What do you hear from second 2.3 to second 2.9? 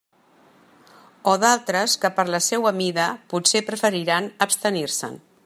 la seua